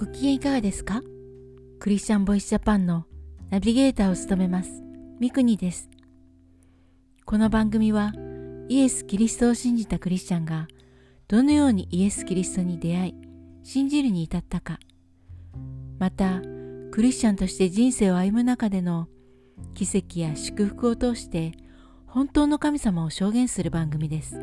[0.00, 1.02] ご機嫌いかがですか？
[1.78, 3.04] クリスチャンボイスジャパンの
[3.50, 4.82] ナビゲーターを務めます
[5.18, 5.90] ミクニです。
[7.26, 8.14] この番組は
[8.70, 10.68] イエス・キリストを信じたクリスチャンが
[11.28, 13.14] どのようにイエス・キリストに出会い
[13.62, 14.80] 信じるに至ったか
[15.98, 16.40] また
[16.92, 19.06] クリスチャンとして人生を歩む中での
[19.74, 21.52] 奇跡や祝福を通して
[22.06, 24.38] 本当の神様を証言する番組です。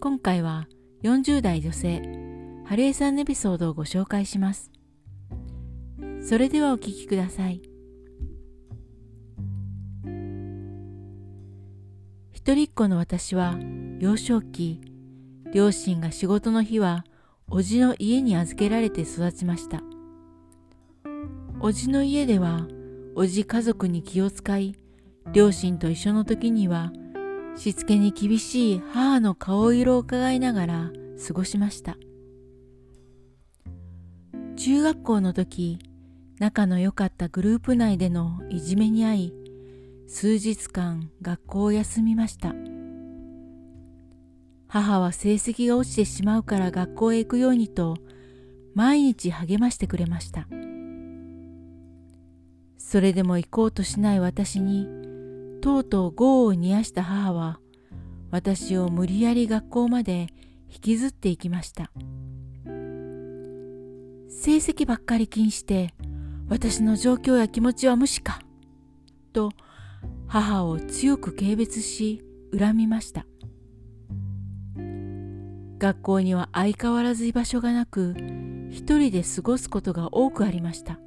[0.00, 0.66] 今回は
[1.04, 2.21] 40代女性
[2.72, 4.70] 春江さんのエピソードをご紹介します。
[6.26, 7.60] それではお聞きください。
[12.32, 13.58] 一人っ子の私は
[13.98, 14.80] 幼少期、
[15.52, 17.04] 両親が仕事の日は
[17.46, 19.82] 叔父の家に預けられて育ちました。
[21.60, 22.66] 叔父の家では
[23.14, 24.76] 叔父家族に気を使い、
[25.34, 26.90] 両親と一緒の時には
[27.54, 30.90] しつけに厳しい母の顔色を伺いながら
[31.28, 31.98] 過ごしました。
[34.56, 35.78] 中学校の時
[36.38, 39.32] 仲の良かったグループ内でのいじめに遭い
[40.08, 42.54] 数日間学校を休みました
[44.68, 47.96] 母は成績が落ちてしまうから学校へ行くようにと
[48.74, 50.46] 毎日励ましてくれました
[52.78, 54.86] それでも行こうとしない私に
[55.62, 57.58] とうとう業を煮やした母は
[58.30, 60.28] 私を無理やり学校まで
[60.68, 61.92] 引きずっていきました。
[64.34, 65.94] 成績ばっかり気にして
[66.48, 68.40] 私の状況や気持ちは無視か
[69.32, 69.52] と
[70.26, 72.24] 母を強く軽蔑し
[72.58, 73.26] 恨みました。
[75.78, 78.14] 学校には相変わらず居場所がなく
[78.70, 80.98] 一人で過ごすことが多くありました。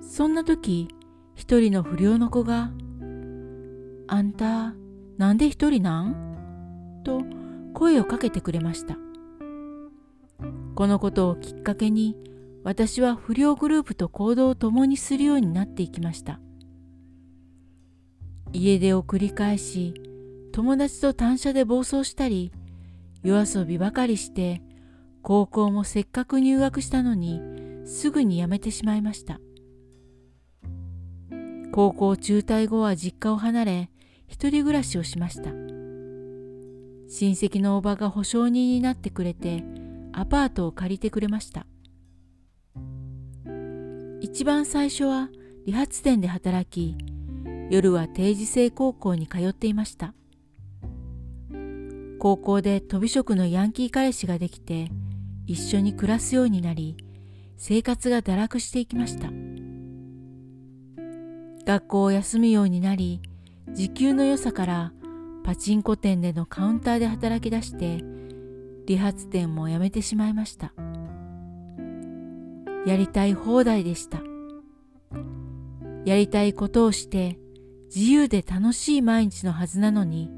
[0.00, 0.88] そんな時
[1.34, 2.72] 一人の不良の子が
[4.08, 4.74] 「あんた
[5.18, 7.22] なんで一人なん?」と
[7.74, 8.96] 声をかけてくれました。
[10.80, 12.16] このことをきっかけに
[12.64, 16.40] 私は不良グループと行動を共にするようになっていきました。
[18.54, 19.92] 家出を繰り返し
[20.52, 22.50] 友達と単車で暴走したり
[23.22, 24.62] 夜遊びばかりして
[25.20, 27.42] 高校もせっかく入学したのに
[27.84, 29.38] すぐに辞めてしまいました。
[31.72, 33.90] 高校中退後は実家を離れ
[34.28, 35.50] 一人暮らしをしました。
[37.10, 39.62] 親戚のおばが保証人になってくれて
[40.12, 41.66] アパートを借りてくれました。
[44.20, 45.28] 一番最初は
[45.66, 46.96] 理髪店で働き
[47.70, 50.14] 夜は定時制高校に通っていました。
[52.18, 54.90] 高校で飛び職のヤンキー彼氏ができて
[55.46, 56.96] 一緒に暮らすようになり
[57.56, 59.30] 生活が堕落していきました。
[61.64, 63.22] 学校を休むようになり
[63.72, 64.92] 時給の良さから
[65.44, 68.02] パチンコ店でのカウンターで働き出して
[68.90, 70.72] 理髪店も辞めてしまいました。
[72.84, 74.20] やりたい放題でした。
[76.04, 77.38] やりたいことをして
[77.94, 80.28] 自由で楽しい毎日のはずなのに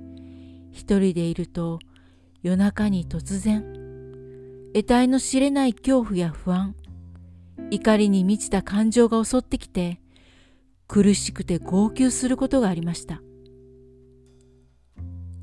[0.71, 1.79] 一人でいると
[2.43, 3.65] 夜中に突然
[4.75, 6.75] 得体の知れない恐怖や不安
[7.71, 9.99] 怒りに満ちた感情が襲ってきて
[10.89, 13.23] 苦しくて号泣することがありました。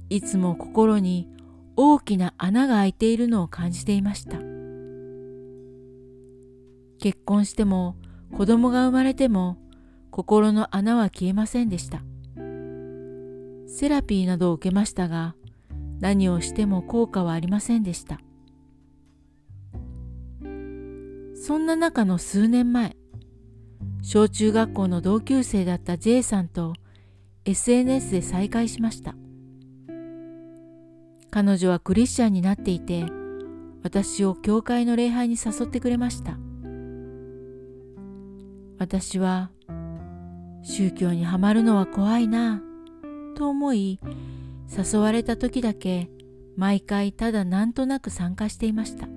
[0.10, 1.39] いつも心に
[1.82, 4.38] 大きな穴が開いているのを感じていました。
[7.00, 7.96] 結婚しても
[8.36, 9.58] 子供が生まれても
[10.12, 12.02] 心の穴は消えませんでした。
[13.66, 15.36] セラピーなどを受けましたが
[16.02, 18.20] 何をしても効果はありませんでした。
[21.34, 22.98] そんな中の数年前
[24.02, 26.74] 小中学校の同級生だった J さんと
[27.46, 29.16] SNS で再会しました。
[31.32, 33.06] 彼女はクリスチャンになっていて
[33.84, 36.38] 私を教会の礼拝に誘ってくれました。
[38.78, 39.52] 私は
[40.64, 42.62] 宗教にはまるのは怖いな
[43.36, 44.00] と思い
[44.76, 46.10] 誘われた時だけ
[46.56, 49.08] 毎回ただなんとなく参加していました。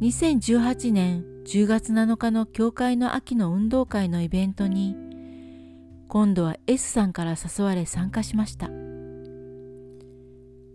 [0.00, 4.96] 2018年10月7日の教会の秋の運動会のイベントに
[6.08, 8.81] 今度は S さんから誘われ参加しました。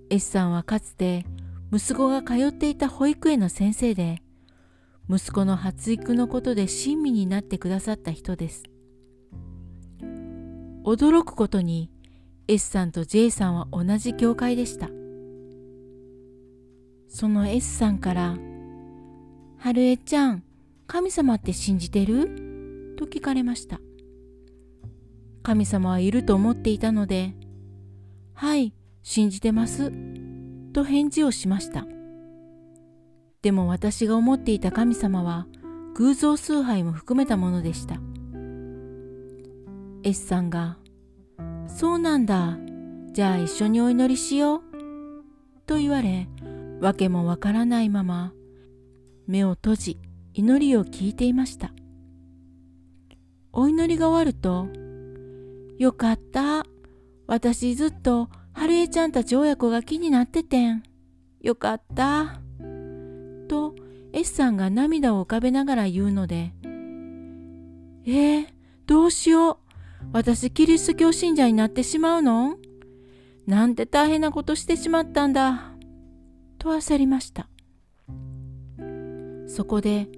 [0.10, 1.26] S さんはかつて
[1.72, 4.22] 息子が通っていた保育園の先生で
[5.10, 8.64] 息子の発育のことで親身になってくださった人です。
[10.84, 11.92] 驚くことに
[12.48, 14.90] S さんと J さんは同じ教会でした。
[17.10, 18.38] その S さんから
[19.60, 20.44] 「春江ちゃん
[20.88, 23.82] 神様って信じてる?」と聞かれました。
[25.44, 27.34] 神様はいると思っていたので
[28.34, 28.74] 「はい
[29.10, 29.94] 信じてます」
[30.74, 31.88] と返事をしました。
[33.42, 35.48] でも私が思っていた神様は
[35.96, 38.02] 偶像崇拝も含めたものでした。
[40.04, 40.78] S さんが、
[41.68, 42.58] そうなんだ。
[43.14, 44.62] じゃあ一緒にお祈りしよう。
[45.66, 46.28] と言われ、
[46.82, 48.34] わけもわからないまま、
[49.26, 50.00] 目を閉じ、
[50.34, 51.72] 祈りを聞いていました。
[53.54, 54.68] お祈りが終わると、
[55.80, 56.66] よかった。
[57.26, 60.82] 私ずっと春江ちゃんたち親子が気になっててん。
[61.42, 62.42] よかった。
[63.48, 63.76] と、
[64.14, 66.54] S さんが涙を浮かべながら言うので、
[68.04, 68.48] えー、
[68.88, 69.58] どうしよう。
[70.12, 72.58] 私キリスト教信者になってしまうの？
[73.46, 75.74] なんて大変なことしてしまったんだ。
[76.58, 77.48] と焦りました。
[79.46, 80.10] そこで、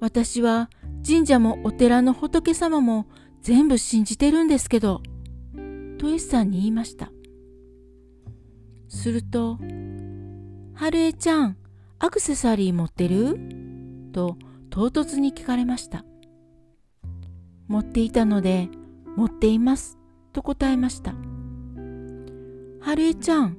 [0.00, 0.70] 私は
[1.06, 3.06] 神社もお寺の仏様も
[3.42, 5.02] 全部信じてるんですけど、
[5.98, 7.12] と S さんに言いました。
[8.88, 9.58] すると、
[10.74, 11.56] 春江ちゃん、
[11.98, 13.38] アクセサリー持ってる？
[14.12, 14.36] と
[14.70, 16.04] 唐突に聞かれました。
[17.66, 18.68] 持っていたので、
[19.16, 19.98] 持っています。
[20.32, 21.14] と答えました。
[22.80, 23.56] 春江ちゃん、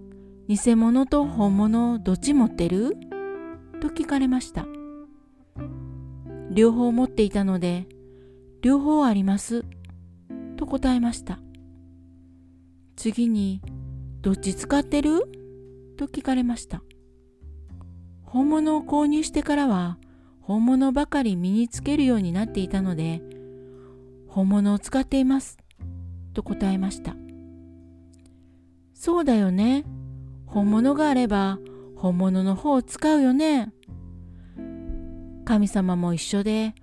[0.48, 2.98] 偽物と本物どっち持ってる？
[3.82, 4.66] と聞かれました。
[6.52, 7.88] 両方持っていたので、
[8.62, 9.64] 両方あります。
[10.58, 11.40] と答えました。
[12.96, 13.62] 次に、
[14.22, 15.32] どっち使ってる？
[15.98, 16.82] と聞かれました。
[18.24, 19.98] 本物を購入してからは、
[20.42, 23.22] 本物ばかり身につけるようになっていたので、
[24.28, 25.58] 本物を使っています。
[26.34, 27.16] と答えました。
[28.94, 29.86] そうだよね。
[30.46, 31.60] 本物があれば
[31.96, 33.72] 本物の方を使うよね。
[35.46, 36.76] 神様も一緒で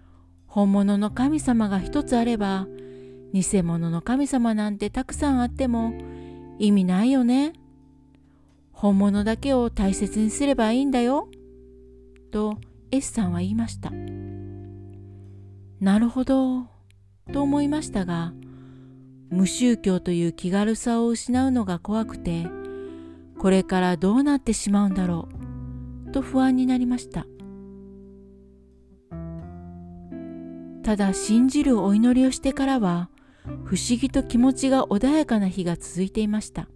[0.46, 2.66] 本物の神様が一つあれば
[3.32, 5.92] 偽物の神様なんてたくさんあっても
[6.58, 7.52] 意味ないよね。
[8.72, 11.28] 本物だけを大切にすればいいんだよ。
[12.30, 12.58] と
[12.90, 13.90] S さんは言いました。
[15.80, 16.76] なるほど。
[17.32, 18.32] と思いましたが
[19.30, 22.46] 無宗教という気軽さを失うのが怖くて
[23.38, 25.28] これからどうなってしまうんだろ
[26.08, 27.26] うと不安になりました
[30.82, 33.10] ただ信じるお祈りをしてからは
[33.64, 36.68] 不思議と気持ちが穏やかな日が続いていました。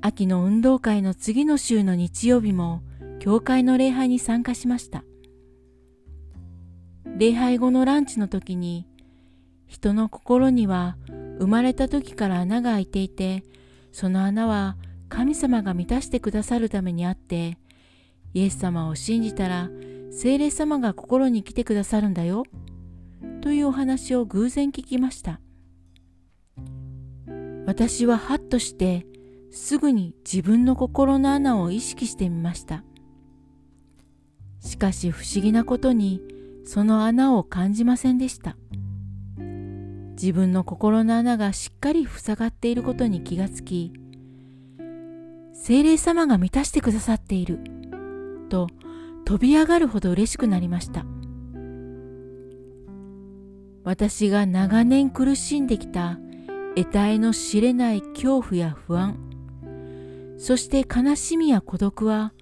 [0.00, 2.82] 秋の運動会の次の週の日曜日も
[3.20, 5.04] 教会の礼拝に参加しました。
[7.16, 8.86] 礼拝後のランチの時に
[9.66, 10.96] 人の心には
[11.38, 13.44] 生まれた時から穴が開いていて
[13.92, 14.76] その穴は
[15.08, 17.58] 神様が満たしてくださるためにあって
[18.34, 19.70] イエス様を信じたら
[20.10, 22.44] 聖霊様が心に来てくださるんだよ。
[23.42, 25.40] というお話を偶然聞きました。
[27.66, 29.04] 私はハッとして
[29.50, 32.84] すぐに自分の心の穴を意識してみました。
[34.60, 36.22] しかし不思議なことに
[36.64, 38.56] その穴を感じませんでした。
[40.12, 43.92] 自分の心の穴がしっかり塞がっていることに気がつき
[45.52, 47.58] 精霊様が満たしてくださっている
[48.48, 48.68] と
[49.24, 51.04] 飛び上がるほど嬉しくなりました。
[53.84, 56.18] 私が長年苦しんできた
[56.76, 59.18] 得体の知れない恐怖や不安。
[60.38, 62.32] そして悲しみや孤独は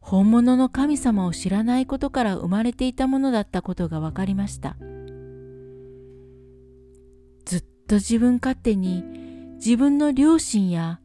[0.00, 4.76] 本物の神様を知らないことから生まれていたものだったことが分かりました。
[7.44, 9.04] ずっと自分勝手に
[9.56, 11.00] 自分の両親や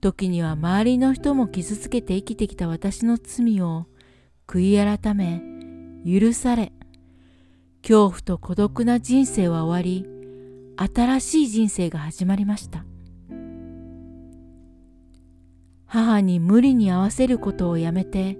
[0.00, 3.86] 時には周りの人も傷つけて生きてきた私の罪を
[4.46, 5.42] 悔い改め
[6.06, 6.72] 許され
[7.82, 10.08] 恐怖と孤独な人生は終わり
[10.76, 12.84] 新しい人生が始まりました。
[15.86, 18.38] 母に無理に合わせることをやめて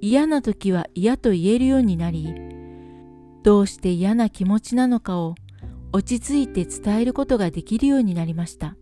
[0.00, 2.32] 嫌な時は嫌と言えるようになり
[3.42, 5.34] どうして嫌な気持ちなのかを
[5.92, 8.76] 落ち着いて伝えることができるようになりました。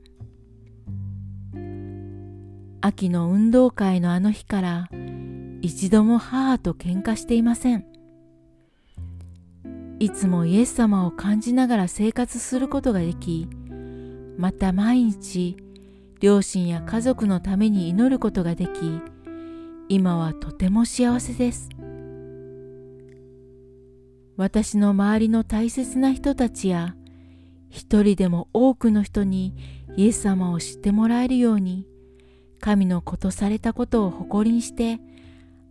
[2.81, 4.89] 秋の運動会のあの日から
[5.63, 7.96] 一度も母と喧嘩していません。
[9.99, 13.49] いつもイエス様を感じながら生活することができ
[14.37, 15.57] また毎日
[16.21, 19.01] 両親や家族のために祈ることができ
[19.89, 21.69] 今はとても幸せです。
[24.37, 26.95] 私の周りの大切な人たちや
[27.71, 29.55] 一人でも多くの人に
[29.97, 31.87] イエス様を知ってもらえるように
[32.61, 35.01] 神のことされたことを誇りにして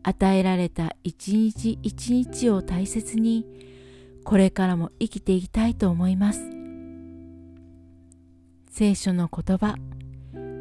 [0.01, 3.46] 与えられた一日一日を大切に
[4.25, 6.41] これからも生きていきたいと思います
[8.72, 9.75] 聖書の言葉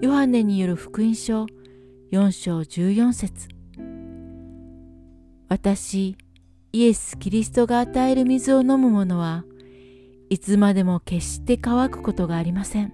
[0.00, 1.47] ヨハネによる福音書
[2.12, 3.49] 4章14節
[5.49, 6.16] 私、
[6.73, 9.44] イエス・キリストが与える水を飲む者は
[10.30, 12.92] いつまでも決して乾くことがありません。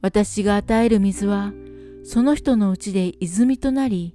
[0.00, 1.52] 私が与える水は
[2.02, 4.14] その人のうちで泉となり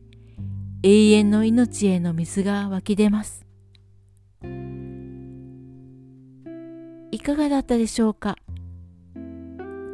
[0.82, 3.45] 永遠の命への水が湧き出ます。
[7.12, 8.36] いかがだったでしょうか？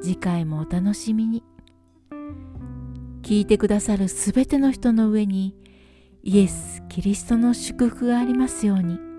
[0.01, 1.43] 次回もお楽しみに。
[3.21, 5.55] 聞いてくださるすべての人の上に
[6.23, 9.10] イエス・キリストの祝福がありますように。